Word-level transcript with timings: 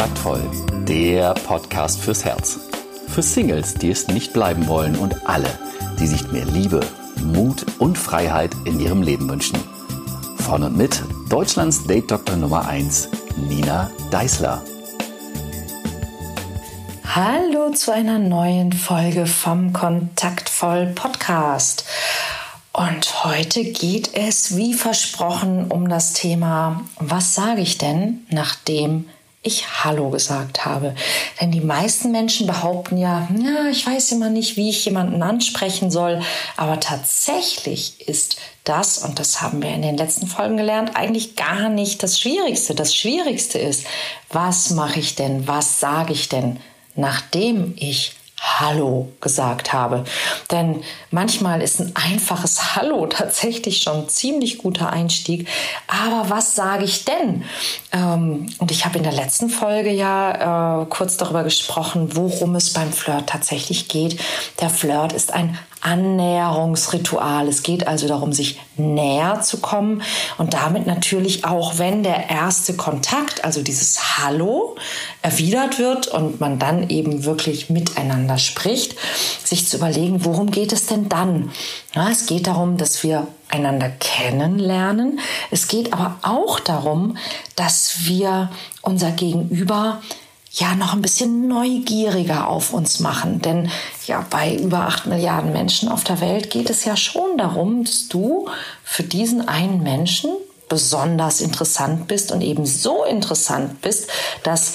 Kontaktvoll, 0.00 0.50
der 0.88 1.34
Podcast 1.34 2.00
fürs 2.00 2.24
Herz. 2.24 2.58
Für 3.08 3.20
Singles, 3.20 3.74
die 3.74 3.90
es 3.90 4.08
nicht 4.08 4.32
bleiben 4.32 4.66
wollen 4.66 4.96
und 4.96 5.28
alle, 5.28 5.50
die 5.98 6.06
sich 6.06 6.32
mehr 6.32 6.46
Liebe, 6.46 6.80
Mut 7.22 7.66
und 7.78 7.98
Freiheit 7.98 8.56
in 8.64 8.80
ihrem 8.80 9.02
Leben 9.02 9.28
wünschen. 9.28 9.58
Von 10.38 10.62
und 10.62 10.74
mit 10.74 11.02
Deutschlands 11.28 11.84
Date-Doktor 11.86 12.36
Nummer 12.36 12.66
1, 12.66 13.10
Nina 13.46 13.90
Deißler. 14.10 14.62
Hallo 17.04 17.70
zu 17.72 17.92
einer 17.92 18.18
neuen 18.18 18.72
Folge 18.72 19.26
vom 19.26 19.74
Kontaktvoll 19.74 20.86
Podcast. 20.94 21.84
Und 22.72 23.24
heute 23.24 23.64
geht 23.64 24.14
es, 24.14 24.56
wie 24.56 24.72
versprochen, 24.72 25.66
um 25.66 25.90
das 25.90 26.14
Thema, 26.14 26.84
was 26.98 27.34
sage 27.34 27.60
ich 27.60 27.76
denn, 27.76 28.24
nachdem 28.30 29.04
ich 29.42 29.84
Hallo 29.84 30.10
gesagt 30.10 30.66
habe. 30.66 30.94
Denn 31.40 31.50
die 31.50 31.62
meisten 31.62 32.10
Menschen 32.10 32.46
behaupten 32.46 32.98
ja, 32.98 33.26
ja, 33.42 33.70
ich 33.70 33.86
weiß 33.86 34.12
immer 34.12 34.28
nicht, 34.28 34.56
wie 34.56 34.68
ich 34.68 34.84
jemanden 34.84 35.22
ansprechen 35.22 35.90
soll. 35.90 36.20
Aber 36.56 36.78
tatsächlich 36.78 38.06
ist 38.06 38.36
das, 38.64 38.98
und 38.98 39.18
das 39.18 39.40
haben 39.40 39.62
wir 39.62 39.70
in 39.70 39.82
den 39.82 39.96
letzten 39.96 40.26
Folgen 40.26 40.58
gelernt, 40.58 40.94
eigentlich 40.94 41.36
gar 41.36 41.70
nicht 41.70 42.02
das 42.02 42.20
Schwierigste. 42.20 42.74
Das 42.74 42.94
Schwierigste 42.94 43.58
ist, 43.58 43.86
was 44.30 44.70
mache 44.70 45.00
ich 45.00 45.14
denn, 45.14 45.48
was 45.48 45.80
sage 45.80 46.12
ich 46.12 46.28
denn, 46.28 46.60
nachdem 46.94 47.72
ich 47.76 48.12
Hallo 48.42 49.12
gesagt 49.20 49.74
habe. 49.74 50.04
Denn 50.50 50.82
manchmal 51.10 51.60
ist 51.60 51.78
ein 51.78 51.92
einfaches 51.94 52.74
Hallo 52.74 53.06
tatsächlich 53.10 53.82
schon 53.82 54.04
ein 54.04 54.08
ziemlich 54.08 54.56
guter 54.56 54.90
Einstieg. 54.90 55.46
Aber 55.86 56.30
was 56.30 56.54
sage 56.54 56.84
ich 56.84 57.04
denn? 57.04 57.44
Ähm, 57.92 58.48
und 58.58 58.70
ich 58.70 58.86
habe 58.86 58.96
in 58.96 59.04
der 59.04 59.12
letzten 59.12 59.50
Folge 59.50 59.90
ja 59.90 60.82
äh, 60.82 60.86
kurz 60.86 61.18
darüber 61.18 61.44
gesprochen, 61.44 62.16
worum 62.16 62.54
es 62.56 62.72
beim 62.72 62.92
Flirt 62.92 63.28
tatsächlich 63.28 63.88
geht. 63.88 64.18
Der 64.60 64.70
Flirt 64.70 65.12
ist 65.12 65.34
ein 65.34 65.58
Annäherungsritual. 65.80 67.48
Es 67.48 67.62
geht 67.62 67.86
also 67.86 68.06
darum, 68.08 68.32
sich 68.32 68.60
näher 68.76 69.40
zu 69.40 69.58
kommen 69.58 70.02
und 70.38 70.54
damit 70.54 70.86
natürlich 70.86 71.44
auch, 71.44 71.78
wenn 71.78 72.02
der 72.02 72.28
erste 72.30 72.74
Kontakt, 72.74 73.44
also 73.44 73.62
dieses 73.62 74.18
Hallo, 74.18 74.76
erwidert 75.22 75.78
wird 75.78 76.08
und 76.08 76.40
man 76.40 76.58
dann 76.58 76.88
eben 76.90 77.24
wirklich 77.24 77.70
miteinander 77.70 78.38
spricht, 78.38 78.96
sich 79.44 79.68
zu 79.68 79.76
überlegen, 79.76 80.24
worum 80.24 80.50
geht 80.50 80.72
es 80.72 80.86
denn 80.86 81.08
dann? 81.08 81.50
Ja, 81.94 82.10
es 82.10 82.26
geht 82.26 82.46
darum, 82.46 82.76
dass 82.76 83.02
wir 83.02 83.26
einander 83.48 83.90
kennenlernen. 83.90 85.20
Es 85.50 85.68
geht 85.68 85.92
aber 85.92 86.16
auch 86.22 86.60
darum, 86.60 87.16
dass 87.56 88.06
wir 88.06 88.50
unser 88.82 89.10
Gegenüber 89.10 90.00
ja 90.50 90.74
noch 90.74 90.94
ein 90.94 91.02
bisschen 91.02 91.48
neugieriger 91.48 92.48
auf 92.48 92.72
uns 92.72 93.00
machen. 93.00 93.40
Denn 93.40 93.70
ja, 94.06 94.24
bei 94.30 94.54
über 94.56 94.80
acht 94.80 95.06
Milliarden 95.06 95.52
Menschen 95.52 95.88
auf 95.88 96.04
der 96.04 96.20
Welt 96.20 96.50
geht 96.50 96.70
es 96.70 96.84
ja 96.84 96.96
schon 96.96 97.38
darum, 97.38 97.84
dass 97.84 98.08
du 98.08 98.48
für 98.82 99.04
diesen 99.04 99.48
einen 99.48 99.82
Menschen 99.82 100.30
besonders 100.68 101.40
interessant 101.40 102.08
bist 102.08 102.32
und 102.32 102.42
eben 102.42 102.66
so 102.66 103.04
interessant 103.04 103.80
bist, 103.80 104.08
dass 104.42 104.74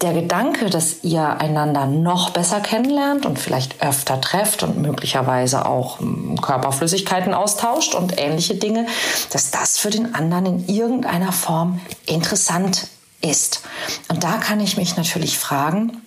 der 0.00 0.12
Gedanke, 0.12 0.70
dass 0.70 1.02
ihr 1.02 1.40
einander 1.40 1.86
noch 1.86 2.30
besser 2.30 2.60
kennenlernt 2.60 3.24
und 3.24 3.38
vielleicht 3.38 3.82
öfter 3.82 4.20
trefft 4.20 4.62
und 4.62 4.78
möglicherweise 4.78 5.66
auch 5.66 6.00
hm, 6.00 6.40
Körperflüssigkeiten 6.40 7.32
austauscht 7.32 7.94
und 7.94 8.20
ähnliche 8.20 8.56
Dinge, 8.56 8.86
dass 9.30 9.50
das 9.50 9.78
für 9.78 9.90
den 9.90 10.14
anderen 10.14 10.46
in 10.46 10.68
irgendeiner 10.68 11.32
Form 11.32 11.80
interessant 12.06 12.88
ist. 13.24 13.62
Und 14.08 14.22
da 14.22 14.36
kann 14.36 14.60
ich 14.60 14.76
mich 14.76 14.96
natürlich 14.96 15.38
fragen, 15.38 16.02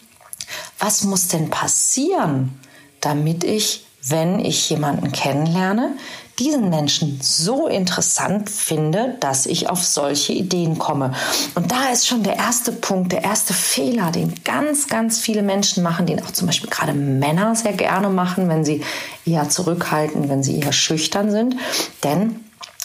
was 0.79 1.03
muss 1.03 1.27
denn 1.27 1.49
passieren, 1.49 2.59
damit 3.01 3.43
ich, 3.43 3.85
wenn 4.03 4.39
ich 4.39 4.69
jemanden 4.69 5.11
kennenlerne, 5.11 5.95
diesen 6.39 6.69
Menschen 6.69 7.19
so 7.21 7.67
interessant 7.67 8.49
finde, 8.49 9.17
dass 9.19 9.47
ich 9.47 9.69
auf 9.69 9.83
solche 9.83 10.33
Ideen 10.33 10.77
komme. 10.77 11.13
Und 11.55 11.71
da 11.71 11.89
ist 11.91 12.07
schon 12.07 12.21
der 12.21 12.35
erste 12.35 12.71
Punkt, 12.71 13.11
der 13.11 13.23
erste 13.23 13.55
Fehler, 13.55 14.11
den 14.11 14.35
ganz, 14.43 14.87
ganz 14.87 15.19
viele 15.19 15.41
Menschen 15.41 15.81
machen, 15.81 16.05
den 16.05 16.23
auch 16.23 16.31
zum 16.31 16.45
Beispiel 16.45 16.69
gerade 16.69 16.93
Männer 16.93 17.55
sehr 17.55 17.73
gerne 17.73 18.09
machen, 18.09 18.49
wenn 18.49 18.63
sie 18.63 18.83
eher 19.25 19.49
zurückhalten, 19.49 20.29
wenn 20.29 20.43
sie 20.43 20.59
eher 20.59 20.73
schüchtern 20.73 21.31
sind. 21.31 21.55
Denn 22.03 22.39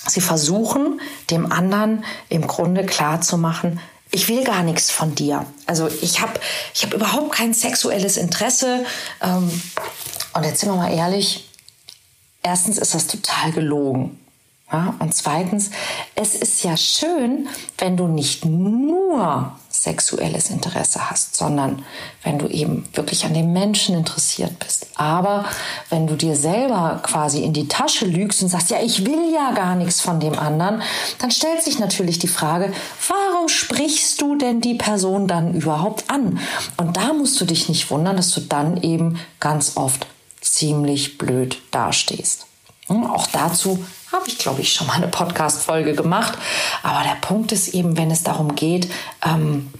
sie 0.06 0.22
versuchen, 0.22 1.00
dem 1.30 1.52
anderen 1.52 2.04
im 2.30 2.46
Grunde 2.46 2.86
klarzumachen, 2.86 3.80
ich 4.12 4.28
will 4.28 4.44
gar 4.44 4.62
nichts 4.62 4.90
von 4.90 5.14
dir. 5.14 5.46
Also 5.66 5.88
ich 5.88 6.20
habe 6.20 6.38
ich 6.74 6.84
hab 6.84 6.94
überhaupt 6.94 7.32
kein 7.32 7.54
sexuelles 7.54 8.16
Interesse. 8.16 8.84
Ähm, 9.20 9.62
und 10.34 10.44
jetzt 10.44 10.60
sind 10.60 10.70
wir 10.70 10.76
mal 10.76 10.92
ehrlich, 10.92 11.48
erstens 12.42 12.78
ist 12.78 12.94
das 12.94 13.06
total 13.06 13.52
gelogen. 13.52 14.18
Und 15.00 15.14
zweitens, 15.14 15.70
es 16.14 16.34
ist 16.34 16.64
ja 16.64 16.78
schön, 16.78 17.46
wenn 17.76 17.98
du 17.98 18.08
nicht 18.08 18.46
nur 18.46 19.54
sexuelles 19.82 20.48
Interesse 20.48 21.10
hast, 21.10 21.36
sondern 21.36 21.84
wenn 22.22 22.38
du 22.38 22.46
eben 22.46 22.84
wirklich 22.92 23.24
an 23.24 23.34
dem 23.34 23.52
Menschen 23.52 23.96
interessiert 23.96 24.56
bist. 24.60 24.86
Aber 24.94 25.44
wenn 25.90 26.06
du 26.06 26.14
dir 26.14 26.36
selber 26.36 27.00
quasi 27.02 27.42
in 27.42 27.52
die 27.52 27.66
Tasche 27.66 28.06
lügst 28.06 28.42
und 28.42 28.48
sagst, 28.48 28.70
ja, 28.70 28.80
ich 28.80 29.04
will 29.04 29.32
ja 29.34 29.50
gar 29.52 29.74
nichts 29.74 30.00
von 30.00 30.20
dem 30.20 30.38
anderen, 30.38 30.82
dann 31.18 31.32
stellt 31.32 31.64
sich 31.64 31.80
natürlich 31.80 32.20
die 32.20 32.28
Frage, 32.28 32.72
warum 33.08 33.48
sprichst 33.48 34.20
du 34.20 34.36
denn 34.36 34.60
die 34.60 34.74
Person 34.74 35.26
dann 35.26 35.54
überhaupt 35.54 36.08
an? 36.08 36.38
Und 36.76 36.96
da 36.96 37.12
musst 37.12 37.40
du 37.40 37.44
dich 37.44 37.68
nicht 37.68 37.90
wundern, 37.90 38.16
dass 38.16 38.30
du 38.30 38.40
dann 38.40 38.80
eben 38.82 39.18
ganz 39.40 39.76
oft 39.76 40.06
ziemlich 40.40 41.18
blöd 41.18 41.60
dastehst. 41.72 42.46
Hm, 42.86 43.04
auch 43.06 43.26
dazu 43.26 43.84
habe 44.12 44.28
ich, 44.28 44.38
glaube 44.38 44.60
ich, 44.60 44.72
schon 44.72 44.86
mal 44.86 44.94
eine 44.94 45.08
Podcast-Folge 45.08 45.94
gemacht. 45.94 46.38
Aber 46.82 47.02
der 47.02 47.16
Punkt 47.20 47.52
ist 47.52 47.68
eben, 47.68 47.96
wenn 47.96 48.10
es 48.10 48.22
darum 48.22 48.54
geht, 48.54 48.90
ähm, 49.24 49.72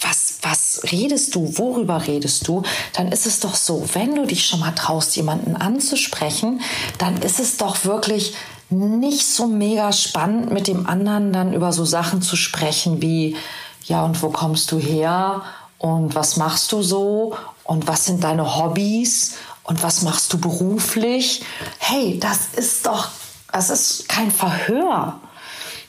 was, 0.00 0.38
was 0.42 0.80
redest 0.90 1.34
du, 1.34 1.56
worüber 1.58 2.06
redest 2.06 2.46
du, 2.48 2.62
dann 2.94 3.12
ist 3.12 3.26
es 3.26 3.40
doch 3.40 3.54
so, 3.54 3.84
wenn 3.92 4.14
du 4.14 4.26
dich 4.26 4.46
schon 4.46 4.60
mal 4.60 4.72
traust, 4.72 5.16
jemanden 5.16 5.56
anzusprechen, 5.56 6.60
dann 6.98 7.20
ist 7.22 7.40
es 7.40 7.56
doch 7.56 7.84
wirklich 7.84 8.34
nicht 8.68 9.26
so 9.26 9.46
mega 9.46 9.92
spannend, 9.92 10.50
mit 10.50 10.66
dem 10.66 10.86
anderen 10.86 11.32
dann 11.32 11.52
über 11.52 11.72
so 11.72 11.84
Sachen 11.84 12.20
zu 12.20 12.36
sprechen 12.36 13.00
wie, 13.00 13.36
ja, 13.84 14.04
und 14.04 14.22
wo 14.22 14.30
kommst 14.30 14.72
du 14.72 14.78
her? 14.78 15.42
Und 15.78 16.14
was 16.14 16.36
machst 16.36 16.72
du 16.72 16.82
so? 16.82 17.36
Und 17.62 17.86
was 17.86 18.06
sind 18.06 18.24
deine 18.24 18.56
Hobbys? 18.56 19.34
Und 19.62 19.82
was 19.82 20.02
machst 20.02 20.32
du 20.32 20.38
beruflich? 20.38 21.42
Hey, 21.78 22.18
das 22.18 22.38
ist 22.56 22.86
doch 22.86 23.08
das 23.56 23.70
ist 23.70 24.08
kein 24.08 24.30
Verhör. 24.30 25.18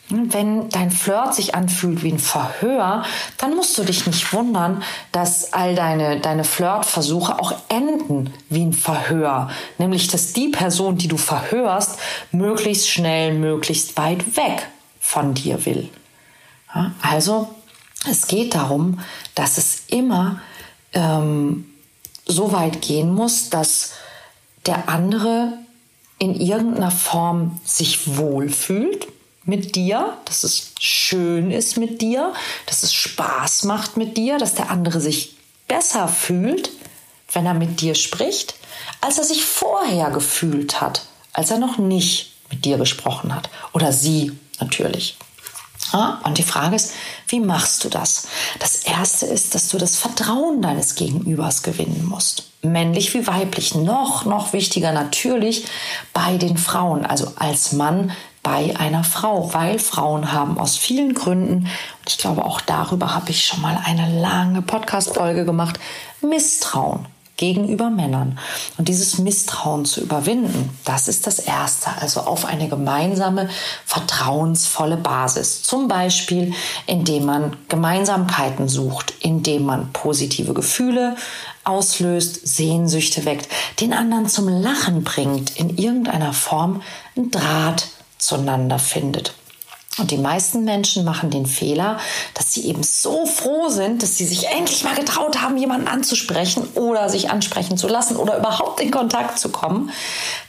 Wenn 0.10 0.70
dein 0.70 0.90
Flirt 0.90 1.36
sich 1.36 1.54
anfühlt 1.54 2.02
wie 2.02 2.14
ein 2.14 2.20
Verhör, 2.20 3.04
dann 3.38 3.56
musst 3.58 3.78
du 3.78 3.84
dich 3.84 4.08
nicht 4.08 4.32
wundern, 4.32 4.82
dass 5.12 5.52
all 5.52 5.76
deine, 5.76 6.22
deine 6.22 6.46
Flirtversuche 6.46 7.38
auch 7.40 7.54
enden 7.68 8.34
wie 8.50 8.64
ein 8.64 8.72
Verhör. 8.72 9.50
Nämlich, 9.78 10.08
dass 10.08 10.32
die 10.32 10.48
Person, 10.48 10.98
die 10.98 11.10
du 11.10 11.18
verhörst, 11.18 12.00
möglichst 12.32 12.90
schnell, 12.90 13.34
möglichst 13.34 13.98
weit 13.98 14.38
weg 14.38 14.70
von 15.02 15.34
dir 15.34 15.66
will. 15.66 15.90
Ja, 16.74 16.94
also, 17.02 17.54
es 18.10 18.28
geht 18.28 18.56
darum, 18.56 19.02
dass 19.36 19.58
es 19.58 19.84
immer 19.88 20.40
ähm, 20.94 21.66
so 22.26 22.54
weit 22.54 22.82
gehen 22.82 23.14
muss, 23.14 23.50
dass 23.50 23.92
der 24.66 24.88
andere 24.88 25.58
in 26.20 26.40
irgendeiner 26.40 26.92
Form 26.92 27.60
sich 27.64 28.18
wohlfühlt 28.18 29.08
mit 29.46 29.76
dir, 29.76 30.18
dass 30.26 30.44
es 30.44 30.74
schön 30.80 31.52
ist 31.52 31.78
mit 31.78 32.02
dir, 32.02 32.34
dass 32.66 32.84
es 32.84 32.94
Spaß 32.94 33.64
macht 33.64 33.98
mit 33.98 34.18
dir, 34.18 34.38
dass 34.38 34.56
der 34.56 34.70
andere 34.70 35.00
sich 35.00 35.36
besser 35.68 36.08
fühlt, 36.08 36.72
wenn 37.32 37.46
er 37.46 37.54
mit 37.54 37.82
dir 37.82 37.96
spricht, 37.96 38.56
als 39.02 39.18
er 39.18 39.24
sich 39.24 39.46
vorher 39.46 40.10
gefühlt 40.12 40.82
hat, 40.82 41.04
als 41.34 41.52
er 41.52 41.60
noch 41.60 41.78
nicht 41.78 42.34
mit 42.50 42.66
dir 42.66 42.78
gesprochen 42.78 43.34
hat. 43.34 43.50
Oder 43.74 43.92
sie 43.92 44.32
natürlich. 44.60 45.18
Und 45.94 46.38
die 46.38 46.44
Frage 46.44 46.76
ist, 46.76 46.94
wie 47.28 47.40
machst 47.40 47.84
du 47.84 47.90
das? 47.90 48.28
Das 48.60 48.76
Erste 48.84 49.26
ist, 49.26 49.56
dass 49.56 49.70
du 49.70 49.78
das 49.78 49.98
Vertrauen 49.98 50.62
deines 50.62 50.96
Gegenübers 50.96 51.64
gewinnen 51.64 52.06
musst. 52.06 52.52
Männlich 52.62 53.14
wie 53.14 53.28
weiblich. 53.28 53.76
Noch, 53.76 54.26
noch 54.26 54.54
wichtiger 54.54 54.92
natürlich 54.92 55.66
bei 56.14 56.38
den 56.38 56.58
Frauen, 56.58 57.06
also 57.06 57.32
als 57.38 57.72
Mann 57.72 58.12
bei 58.44 58.74
einer 58.78 59.04
Frau, 59.04 59.54
weil 59.54 59.78
Frauen 59.78 60.32
haben 60.32 60.58
aus 60.58 60.78
vielen 60.78 61.14
Gründen, 61.14 61.66
und 61.66 62.10
ich 62.10 62.18
glaube 62.18 62.46
auch 62.46 62.62
darüber 62.62 63.14
habe 63.14 63.32
ich 63.32 63.46
schon 63.46 63.62
mal 63.62 63.78
eine 63.84 64.22
lange 64.22 64.62
Podcast-Folge 64.62 65.44
gemacht, 65.44 65.80
Misstrauen 66.22 67.06
gegenüber 67.38 67.90
Männern. 67.90 68.40
Und 68.78 68.88
dieses 68.88 69.20
Misstrauen 69.20 69.86
zu 69.86 70.02
überwinden, 70.02 70.72
das 70.84 71.08
ist 71.08 71.28
das 71.28 71.40
Erste. 71.40 71.92
Also 72.02 72.22
auf 72.22 72.46
eine 72.46 72.68
gemeinsame, 72.68 73.50
vertrauensvolle 73.86 74.98
Basis. 74.98 75.62
Zum 75.62 75.88
Beispiel, 75.88 76.54
indem 76.88 77.26
man 77.26 77.56
Gemeinsamkeiten 77.70 78.68
sucht, 78.68 79.14
indem 79.22 79.66
man 79.66 79.94
positive 79.94 80.54
Gefühle 80.54 81.16
auslöst, 81.64 82.48
Sehnsüchte 82.48 83.26
weckt, 83.26 83.50
den 83.82 83.94
anderen 83.94 84.28
zum 84.28 84.48
Lachen 84.48 85.04
bringt, 85.04 85.58
in 85.58 85.78
irgendeiner 85.78 86.34
Form 86.34 86.82
einen 87.16 87.32
Draht 87.32 87.88
zueinander 88.18 88.80
findet. 88.80 89.34
Und 89.98 90.12
die 90.12 90.18
meisten 90.18 90.64
Menschen 90.64 91.04
machen 91.04 91.32
den 91.32 91.46
Fehler, 91.46 92.00
dass 92.34 92.54
sie 92.54 92.66
eben 92.66 92.84
so 92.84 93.26
froh 93.26 93.70
sind, 93.70 94.04
dass 94.04 94.18
sie 94.18 94.26
sich 94.26 94.48
endlich 94.48 94.84
mal 94.84 94.96
getraut 94.96 95.42
haben, 95.42 95.58
jemanden 95.58 95.88
anzusprechen 95.88 96.68
oder 96.76 97.10
sich 97.10 97.30
ansprechen 97.30 97.78
zu 97.78 97.88
lassen 97.88 98.18
oder 98.18 98.38
überhaupt 98.38 98.80
in 98.80 98.92
Kontakt 98.92 99.40
zu 99.40 99.50
kommen, 99.50 99.92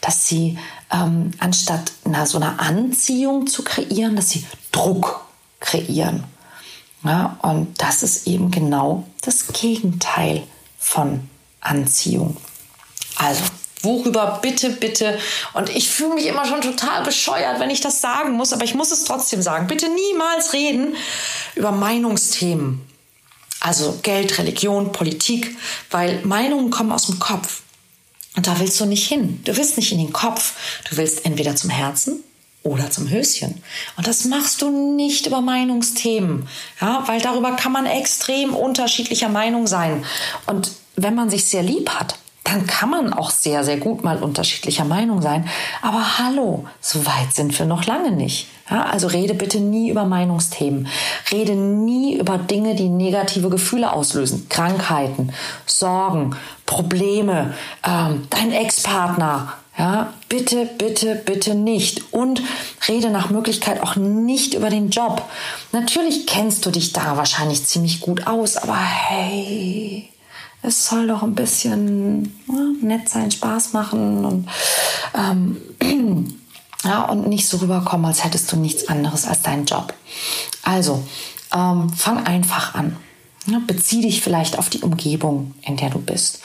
dass 0.00 0.28
sie 0.28 0.58
ähm, 0.92 1.30
anstatt 1.38 1.92
na, 2.04 2.26
so 2.26 2.38
einer 2.38 2.60
Anziehung 2.60 3.46
zu 3.46 3.64
kreieren, 3.64 4.16
dass 4.16 4.30
sie 4.30 4.44
Druck 4.72 5.24
kreieren. 5.60 6.24
Ja, 7.04 7.38
und 7.42 7.80
das 7.80 8.02
ist 8.02 8.26
eben 8.26 8.50
genau 8.50 9.04
das 9.22 9.46
Gegenteil 9.48 10.42
von 10.78 11.28
Anziehung. 11.60 12.36
Also 13.16 13.42
Worüber 13.82 14.40
bitte, 14.42 14.70
bitte. 14.70 15.18
Und 15.54 15.68
ich 15.68 15.88
fühle 15.88 16.14
mich 16.14 16.26
immer 16.26 16.46
schon 16.46 16.60
total 16.60 17.04
bescheuert, 17.04 17.60
wenn 17.60 17.70
ich 17.70 17.80
das 17.80 18.00
sagen 18.00 18.32
muss, 18.32 18.52
aber 18.52 18.64
ich 18.64 18.74
muss 18.74 18.90
es 18.90 19.04
trotzdem 19.04 19.40
sagen. 19.40 19.66
Bitte 19.66 19.88
niemals 19.88 20.52
reden 20.52 20.96
über 21.54 21.70
Meinungsthemen. 21.70 22.80
Also 23.60 23.98
Geld, 24.02 24.38
Religion, 24.38 24.92
Politik, 24.92 25.56
weil 25.90 26.24
Meinungen 26.24 26.70
kommen 26.70 26.92
aus 26.92 27.06
dem 27.06 27.18
Kopf. 27.18 27.62
Und 28.36 28.46
da 28.46 28.58
willst 28.60 28.78
du 28.80 28.86
nicht 28.86 29.08
hin. 29.08 29.40
Du 29.44 29.56
willst 29.56 29.76
nicht 29.76 29.90
in 29.90 29.98
den 29.98 30.12
Kopf. 30.12 30.52
Du 30.88 30.96
willst 30.96 31.24
entweder 31.24 31.56
zum 31.56 31.70
Herzen 31.70 32.22
oder 32.62 32.90
zum 32.90 33.08
Höschen. 33.08 33.62
Und 33.96 34.06
das 34.06 34.24
machst 34.24 34.62
du 34.62 34.94
nicht 34.96 35.26
über 35.26 35.40
Meinungsthemen, 35.40 36.48
ja, 36.80 37.02
weil 37.06 37.20
darüber 37.20 37.52
kann 37.52 37.72
man 37.72 37.86
extrem 37.86 38.54
unterschiedlicher 38.54 39.28
Meinung 39.28 39.66
sein. 39.66 40.04
Und 40.46 40.70
wenn 40.96 41.14
man 41.14 41.30
sich 41.30 41.44
sehr 41.44 41.62
lieb 41.62 41.90
hat, 41.90 42.16
dann 42.48 42.66
kann 42.66 42.90
man 42.90 43.12
auch 43.12 43.30
sehr, 43.30 43.64
sehr 43.64 43.76
gut 43.76 44.04
mal 44.04 44.22
unterschiedlicher 44.22 44.84
Meinung 44.84 45.22
sein. 45.22 45.48
Aber 45.82 46.18
hallo, 46.18 46.64
so 46.80 47.04
weit 47.06 47.34
sind 47.34 47.56
wir 47.58 47.66
noch 47.66 47.86
lange 47.86 48.10
nicht. 48.10 48.48
Ja, 48.70 48.84
also 48.84 49.06
rede 49.06 49.34
bitte 49.34 49.60
nie 49.60 49.90
über 49.90 50.04
Meinungsthemen. 50.04 50.88
Rede 51.30 51.54
nie 51.54 52.18
über 52.18 52.38
Dinge, 52.38 52.74
die 52.74 52.88
negative 52.88 53.48
Gefühle 53.48 53.92
auslösen. 53.92 54.48
Krankheiten, 54.48 55.32
Sorgen, 55.66 56.36
Probleme, 56.66 57.54
ähm, 57.86 58.26
dein 58.30 58.52
Ex-Partner. 58.52 59.54
Ja, 59.78 60.12
bitte, 60.28 60.68
bitte, 60.76 61.14
bitte 61.14 61.54
nicht. 61.54 62.12
Und 62.12 62.42
rede 62.88 63.10
nach 63.10 63.30
Möglichkeit 63.30 63.80
auch 63.82 63.94
nicht 63.94 64.54
über 64.54 64.70
den 64.70 64.90
Job. 64.90 65.22
Natürlich 65.72 66.26
kennst 66.26 66.66
du 66.66 66.70
dich 66.70 66.92
da 66.92 67.16
wahrscheinlich 67.16 67.64
ziemlich 67.64 68.00
gut 68.00 68.26
aus, 68.26 68.56
aber 68.56 68.76
hey, 68.76 70.08
es 70.62 70.86
soll 70.86 71.06
doch 71.06 71.22
ein 71.22 71.34
bisschen 71.34 72.34
ja, 72.48 72.86
nett 72.86 73.08
sein, 73.08 73.30
Spaß 73.30 73.72
machen 73.72 74.24
und, 74.24 74.48
ähm, 75.14 75.56
ja, 76.84 77.04
und 77.04 77.28
nicht 77.28 77.48
so 77.48 77.58
rüberkommen, 77.58 78.06
als 78.06 78.24
hättest 78.24 78.50
du 78.52 78.56
nichts 78.56 78.88
anderes 78.88 79.26
als 79.26 79.42
deinen 79.42 79.66
Job. 79.66 79.94
Also, 80.62 81.02
ähm, 81.54 81.90
fang 81.90 82.26
einfach 82.26 82.74
an. 82.74 82.96
Ja, 83.46 83.62
bezieh 83.66 84.02
dich 84.02 84.20
vielleicht 84.20 84.58
auf 84.58 84.68
die 84.68 84.80
Umgebung, 84.80 85.54
in 85.62 85.78
der 85.78 85.88
du 85.88 85.98
bist. 85.98 86.40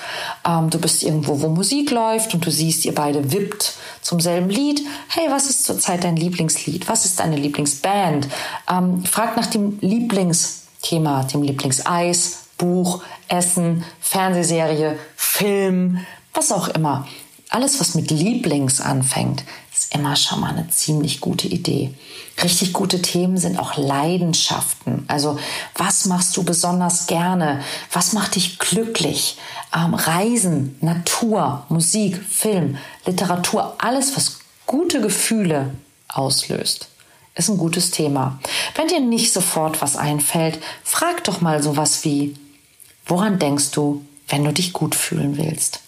Ähm, 0.48 0.70
du 0.70 0.80
bist 0.80 1.04
irgendwo, 1.04 1.42
wo 1.42 1.50
Musik 1.50 1.92
läuft 1.92 2.34
und 2.34 2.46
du 2.46 2.52
siehst, 2.52 2.86
ihr 2.86 2.96
beide 2.96 3.34
wippt 3.34 3.74
zum 4.02 4.22
selben 4.22 4.50
Lied. 4.50 4.82
Hey, 5.10 5.26
was 5.30 5.50
ist 5.50 5.66
zurzeit 5.66 6.06
dein 6.06 6.16
Lieblingslied? 6.16 6.88
Was 6.88 7.04
ist 7.04 7.20
deine 7.20 7.36
Lieblingsband? 7.36 8.30
Ähm, 8.72 9.04
frag 9.04 9.36
nach 9.36 9.48
dem 9.48 9.80
Lieblingsthema, 9.82 11.24
dem 11.26 11.44
Lieblingseis, 11.44 12.43
Buch, 12.64 13.04
Essen, 13.28 13.84
Fernsehserie, 14.00 14.98
Film, 15.18 16.00
was 16.34 16.54
auch 16.54 16.70
immer. 16.70 17.06
Alles, 17.50 17.82
was 17.82 17.94
mit 17.94 18.10
Lieblings 18.10 18.80
anfängt, 18.80 19.44
ist 19.74 19.94
immer 19.94 20.16
schon 20.16 20.40
mal 20.40 20.52
eine 20.52 20.70
ziemlich 20.70 21.20
gute 21.20 21.50
Idee. 21.50 21.94
Richtig 22.42 22.72
gute 22.72 23.02
Themen 23.02 23.38
sind 23.38 23.60
auch 23.60 23.76
Leidenschaften. 23.76 25.04
Also 25.10 25.38
was 25.76 26.06
machst 26.06 26.38
du 26.38 26.44
besonders 26.44 27.06
gerne? 27.06 27.60
Was 27.92 28.14
macht 28.14 28.36
dich 28.36 28.60
glücklich? 28.60 29.38
Ähm, 29.76 29.94
Reisen, 29.94 30.78
Natur, 30.80 31.66
Musik, 31.68 32.18
Film, 32.24 32.78
Literatur, 33.06 33.76
alles, 33.80 34.16
was 34.16 34.40
gute 34.66 35.02
Gefühle 35.02 35.72
auslöst 36.08 36.88
ist 37.36 37.50
ein 37.50 37.58
gutes 37.58 37.92
Thema. 37.92 38.40
Wenn 38.76 38.88
dir 38.88 39.00
nicht 39.00 39.34
sofort 39.34 39.82
was 39.82 39.96
einfällt, 39.96 40.60
frag 40.84 41.24
doch 41.24 41.42
mal 41.42 41.64
sowas 41.64 42.04
wie, 42.04 42.36
Woran 43.06 43.40
denkst 43.40 43.72
du, 43.72 44.06
wenn 44.28 44.44
du 44.44 44.54
dich 44.54 44.74
gut 44.74 44.96
fühlen 44.96 45.38
willst? 45.38 45.82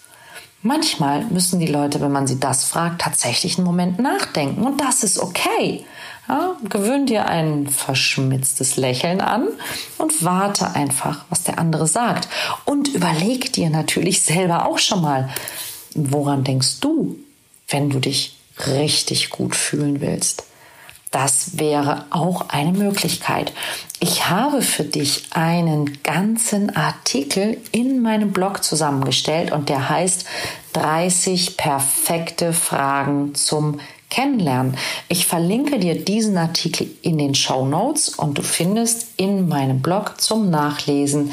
Manchmal 0.62 1.24
müssen 1.26 1.60
die 1.60 1.66
Leute, 1.66 2.00
wenn 2.00 2.10
man 2.10 2.26
sie 2.26 2.40
das 2.40 2.64
fragt, 2.64 3.00
tatsächlich 3.00 3.56
einen 3.56 3.66
Moment 3.66 4.00
nachdenken 4.00 4.62
und 4.62 4.80
das 4.80 5.04
ist 5.04 5.18
okay. 5.18 5.84
Ja, 6.28 6.56
gewöhn 6.68 7.06
dir 7.06 7.26
ein 7.26 7.68
verschmitztes 7.68 8.76
Lächeln 8.76 9.20
an 9.20 9.46
und 9.98 10.24
warte 10.24 10.74
einfach, 10.74 11.24
was 11.30 11.44
der 11.44 11.60
andere 11.60 11.86
sagt. 11.86 12.28
Und 12.64 12.88
überleg 12.88 13.52
dir 13.52 13.70
natürlich 13.70 14.22
selber 14.22 14.66
auch 14.66 14.78
schon 14.78 15.02
mal, 15.02 15.28
woran 15.94 16.42
denkst 16.42 16.80
du, 16.80 17.16
wenn 17.68 17.90
du 17.90 18.00
dich 18.00 18.36
richtig 18.66 19.30
gut 19.30 19.54
fühlen 19.54 20.00
willst? 20.00 20.44
Das 21.16 21.58
wäre 21.58 22.04
auch 22.10 22.50
eine 22.50 22.72
Möglichkeit. 22.72 23.54
Ich 24.00 24.28
habe 24.28 24.60
für 24.60 24.84
dich 24.84 25.24
einen 25.30 26.02
ganzen 26.02 26.76
Artikel 26.76 27.56
in 27.72 28.02
meinem 28.02 28.32
Blog 28.32 28.62
zusammengestellt 28.62 29.50
und 29.50 29.70
der 29.70 29.88
heißt 29.88 30.26
30 30.74 31.56
perfekte 31.56 32.52
Fragen 32.52 33.34
zum 33.34 33.80
Kennenlernen. 34.10 34.76
Ich 35.08 35.26
verlinke 35.26 35.78
dir 35.78 36.04
diesen 36.04 36.36
Artikel 36.36 36.86
in 37.00 37.16
den 37.16 37.34
Show 37.34 37.64
Notes 37.64 38.10
und 38.10 38.36
du 38.36 38.42
findest 38.42 39.06
in 39.16 39.48
meinem 39.48 39.80
Blog 39.80 40.20
zum 40.20 40.50
Nachlesen 40.50 41.32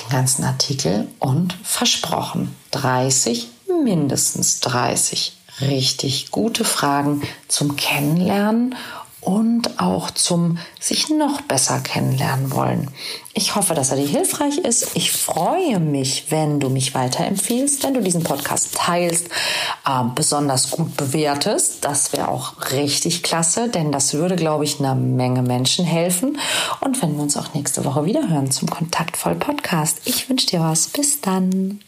den 0.00 0.08
ganzen 0.10 0.44
Artikel 0.44 1.08
und 1.18 1.58
versprochen 1.62 2.56
30, 2.70 3.48
mindestens 3.84 4.60
30 4.60 5.41
richtig 5.60 6.30
gute 6.30 6.64
Fragen 6.64 7.22
zum 7.48 7.76
Kennenlernen 7.76 8.74
und 9.22 9.78
auch 9.80 10.10
zum 10.10 10.58
sich 10.80 11.08
noch 11.08 11.40
besser 11.42 11.78
kennenlernen 11.78 12.50
wollen. 12.50 12.90
Ich 13.34 13.54
hoffe, 13.54 13.72
dass 13.72 13.90
er 13.90 13.96
dir 13.96 14.06
hilfreich 14.06 14.58
ist. 14.58 14.96
Ich 14.96 15.12
freue 15.12 15.78
mich, 15.78 16.26
wenn 16.30 16.58
du 16.58 16.68
mich 16.68 16.92
weiterempfiehlst, 16.94 17.84
wenn 17.84 17.94
du 17.94 18.02
diesen 18.02 18.24
Podcast 18.24 18.74
teilst, 18.74 19.28
äh, 19.86 20.04
besonders 20.14 20.72
gut 20.72 20.96
bewertest. 20.96 21.84
Das 21.84 22.12
wäre 22.12 22.28
auch 22.28 22.72
richtig 22.72 23.22
klasse, 23.22 23.68
denn 23.68 23.92
das 23.92 24.12
würde, 24.12 24.34
glaube 24.34 24.64
ich, 24.64 24.80
einer 24.80 24.96
Menge 24.96 25.42
Menschen 25.42 25.84
helfen. 25.84 26.38
Und 26.80 27.00
wenn 27.00 27.14
wir 27.14 27.22
uns 27.22 27.36
auch 27.36 27.54
nächste 27.54 27.84
Woche 27.84 28.04
wieder 28.04 28.28
hören 28.28 28.50
zum 28.50 28.68
Kontaktvoll 28.68 29.36
Podcast. 29.36 30.00
Ich 30.04 30.28
wünsche 30.28 30.48
dir 30.48 30.60
was. 30.60 30.88
Bis 30.88 31.20
dann. 31.20 31.78